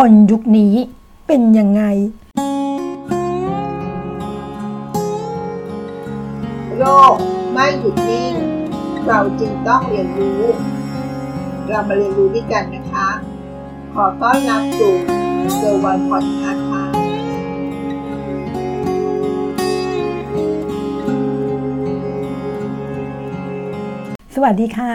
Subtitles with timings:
[0.00, 0.74] คนยุคนี้
[1.26, 1.82] เป็นยังไง
[6.78, 6.84] โล
[7.14, 7.16] ก
[7.52, 8.34] ไม่หยุดนิ่ง
[9.06, 10.42] เราจึงต้องเรียนรู้
[11.68, 13.08] เรามาเรียนรู้ด้วยกันนะคะ
[13.94, 14.94] ขอต้อนรับสู่
[15.56, 16.84] เซอร์วันพอดคาส์ค่ะ
[24.34, 24.92] สวัสดีค่ะ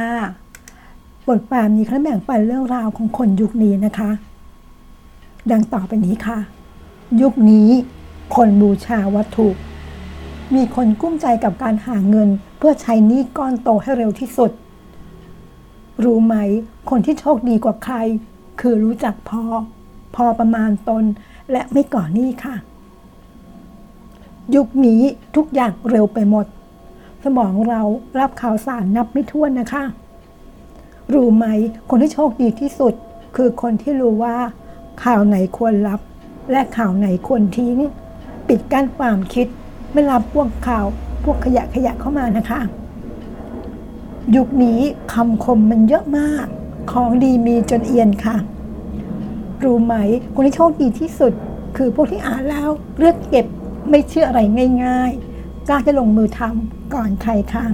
[1.27, 4.11] บทความนี้เขาแบ่งปันเรื่องราวของคนยุคนี้นะคะ
[5.49, 6.39] ดังต่อไปนี้ค่ะ
[7.21, 7.70] ยุคนี้
[8.35, 9.47] คนบูชาวัตถุ
[10.53, 14.52] มีคนกุ้มใจกับการหาเงินเพื่อใช้หนี้ก้อนโตให้เร็วที่สุด
[16.03, 16.35] รู้ไหม
[16.89, 17.95] คนที่โชคดีกว่าใคร
[18.61, 19.43] คือรู้จักพอ
[20.16, 21.03] พอประมาณตน
[21.52, 22.55] และไม่ก่อหนี้ค่ะ
[24.55, 25.02] ยุคนี้
[25.35, 26.45] ทุกอย่างเร็วไปหมด
[27.23, 27.81] สมองเรา
[28.19, 29.83] รับข่าวสารนับไม่ถ้วนนะคะ
[31.13, 31.45] รู้ไหม
[31.89, 32.94] คนที่โชคดีที่สุด
[33.35, 34.38] คือคนที่รู้ว่า
[35.03, 35.99] ข่าวไหนควรรับ
[36.51, 37.77] และข่าวไหนควรทิ้ง
[38.47, 39.47] ปิดกั้นความคิด
[39.91, 40.85] ไม่รับพวกข่าว
[41.23, 42.61] พวกขยะขยะเข้ามานะคะ
[44.35, 44.80] ยุคนี้
[45.13, 46.45] คำคมมันเยอะมาก
[46.91, 48.38] ของดีมีจนเอียนค่ะ
[49.63, 49.95] รู้ไหม
[50.33, 51.33] คนที่โชคดีที่สุด
[51.77, 53.45] คือพวกที่อ่านแล้วเลือกเก็บ
[53.89, 54.39] ไม่เชื่ออะไร
[54.86, 57.65] ง่าย ๆ กล้าจะลงมือทำก่อนใครค่ะ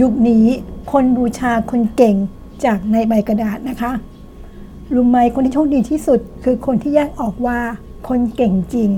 [0.00, 0.46] ยุคนี้
[0.92, 2.16] คนบูชาคนเก่ง
[2.64, 3.92] จากในใบกระดาษนะคะ
[4.92, 7.60] รู้ไหมคนที่โชคดีที่สุด คือคนที่แยกออกว่า
[8.08, 8.90] คนเก่งจริง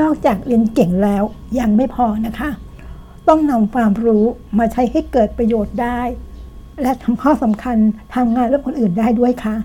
[0.00, 1.24] นอกจากเรียนเก่งแล้ว
[1.58, 2.50] ยังไม่พอนะคะ
[3.28, 4.24] ต้องนำความรู้
[4.58, 6.00] มาใช้ให้เกิดประโยชน์ได้
[6.82, 7.76] และทำข้อสำคัญ
[8.14, 9.56] ทำงานเรื่องคนอื่นได้ด้วยค่ะ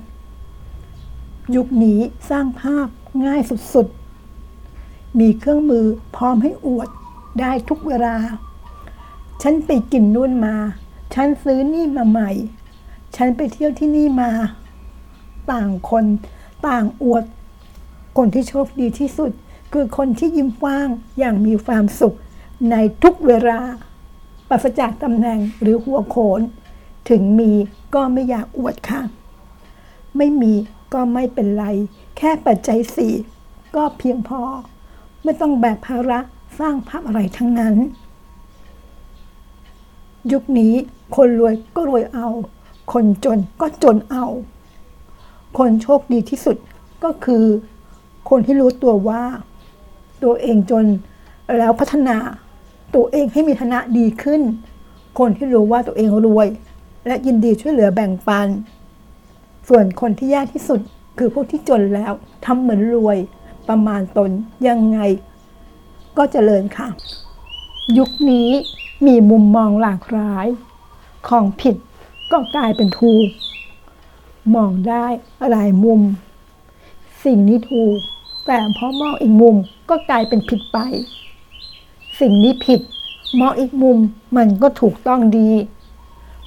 [1.55, 1.99] ยุคนี้
[2.29, 2.87] สร้างภาพ
[3.25, 3.41] ง่าย
[3.73, 6.89] สุดๆ มีเครื่องมือพร้อมให้อวด
[7.39, 8.15] ได้ทุกเวลา
[9.41, 10.55] ฉันไปกินนู่นมา
[11.13, 12.31] ฉันซื้อนี่มาใหม่
[13.15, 14.31] ฉันไปเที่ยวที่นี่มา
[15.51, 16.05] ต่างคน
[16.67, 17.23] ต่างอวด
[18.17, 19.31] คนที่โชคดีที่สุด
[19.73, 20.87] คือคนที่ยิ้มกว้าง
[21.19, 22.15] อย่างมีความสุข
[22.71, 23.59] ในทุกเวลา
[24.49, 26.41] ปราศจากตำแหน่งหรือหัวโขน
[27.09, 27.51] ถึงมี
[27.95, 29.01] ก็ไม่อยากอวดค่ะ
[30.17, 30.53] ไม่มี
[30.93, 31.65] ก็ไม่เป็นไร
[32.17, 33.13] แค่ปัจจัยสี่
[33.75, 34.41] ก็เพียงพอ
[35.23, 36.19] ไม่ต้องแบกภาระ
[36.59, 37.75] สร้างภาพอะไรทั้งนั้น
[40.31, 40.73] ยุคนี้
[41.15, 42.27] คนรวยก็รวยเอา
[42.91, 44.25] คนจนก็จนเอา
[45.57, 46.57] คนโชคดีที่สุด
[47.03, 47.45] ก็คือ
[48.29, 49.23] คนที่รู้ตัวว่า
[50.23, 50.85] ตัวเองจน
[51.57, 52.17] แล้วพัฒนา
[52.95, 54.41] ตัวเองให้มีฐานะดีขึ้น
[55.19, 56.47] คนที่รู้ว่าตัวเองรวย
[57.07, 58.47] และยินดีช่วยเหลือแบ่งปัน
[59.67, 60.79] ส่วนคนที่ยากที่สุด
[61.17, 62.11] คือพวกที่จนแล้ว
[62.45, 63.17] ทำเหมือนรวย
[63.69, 64.29] ประมาณตน
[64.67, 64.99] ยังไง
[66.17, 66.87] ก็เจริญค่ะ
[67.97, 68.49] ยุคนี้
[69.05, 70.47] มีมุมมองหลากหลาย
[71.27, 71.75] ของผิด
[72.31, 73.27] ก็กลายเป็นถูก
[74.53, 75.05] มองได้
[75.51, 76.01] หลายมุม
[77.25, 77.97] สิ่งนี้ถูก
[78.45, 79.55] แต่พอมองอีกมุม
[79.89, 80.77] ก็กลายเป็นผิดไป
[82.19, 82.81] สิ่งนี้ผิด
[83.39, 83.97] มองอีกมุม
[84.37, 85.49] มันก็ถูกต้องดี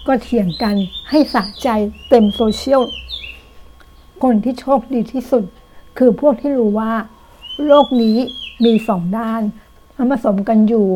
[0.07, 0.77] ก็เถียงกัน
[1.11, 1.69] ให้สะใจ
[2.09, 2.83] เต็มโซเชียล
[4.23, 5.45] คนที่โชคดีที่สุด
[5.99, 6.93] คือพวกที่รู้ว่า
[7.67, 8.17] โลกนี้
[8.65, 9.43] มีสองด้าน
[9.97, 10.87] มันผสมกันอยู่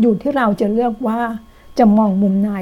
[0.00, 1.20] อยู่ที่เราจะเลือกว่า
[1.78, 2.52] จะมองมุมไหน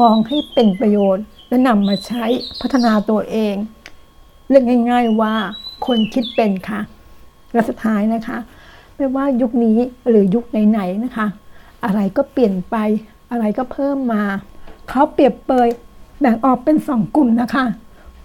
[0.00, 2.24] มองให้เป็นประโยชน์ และนำมาใช้
[2.60, 3.54] พัฒนาตัวเอง
[4.48, 5.34] เรื่องง่าย ๆว่า
[5.86, 6.80] คนคิดเป็นค่ะ
[7.52, 8.38] และสุดท้ายนะคะ
[8.96, 11.26] ไม่ว่ายุคนี้หรือยุคไหนๆนะคะ
[11.84, 12.76] อะไรก็เปลี่ยนไป
[13.30, 14.24] อะไรก็เพิ่มมา
[14.88, 15.68] เขาเปรียบเปย
[16.20, 17.64] แบ่งออกเป็นสองกลุ่มนะคะ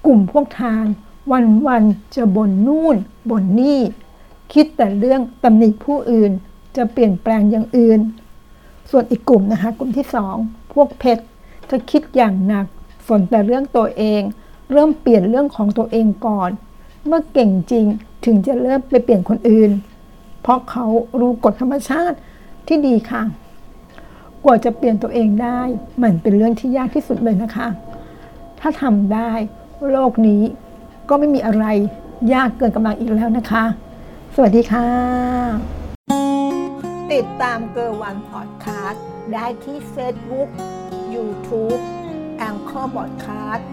[0.06, 0.86] กลุ่มพวกทาน
[1.68, 2.96] วันๆจะบ่นนู่น
[3.30, 3.80] บ่นนี่
[4.54, 6.32] คิดแต่เรื่องตำหนิผู้อื่น
[6.78, 8.00] จะเปลี่ยนแปลงอย่างอื่น
[8.92, 10.36] ส่วนอีกกลุ่มนะคะ กลุ่มที่สอง
[10.74, 11.24] พวกเพชร
[11.70, 12.66] จะคิดอย่างหนัก
[13.07, 14.22] สนแต่เรื่องตัวเอง
[14.72, 16.50] เริ่มเปลี่ยนเรื่องของตัวเองก่อน
[17.06, 17.85] เมื่อเก่งจริง
[18.25, 19.72] ถึงจะเริ่มไปเปลี่ยนคนอื่น
[20.41, 20.85] เพราะเขา
[21.19, 22.17] รู้กฎธรรมชาติ
[22.67, 23.23] ที่ดีค่ะ
[24.46, 25.59] กว่าจะเปลี่ยนตัวเองได้
[26.01, 27.67] มันเป็นเรื่องที่ยากที่สุดเลยนะคะ
[28.59, 29.31] ถ้าทำได้
[29.90, 30.44] โลกนี้
[31.09, 31.66] ก็ไม่มีอะไร
[32.34, 33.64] ยากเกินกำลังอีกแล้วนะคะ
[34.35, 34.87] สวัสดีค่ะ
[37.14, 39.03] ติดตามเกอร์วันพอดคาสต์
[39.34, 40.86] ได้ที่ Facebook YouTube แองเก
[42.95, 43.67] พอดคาสต์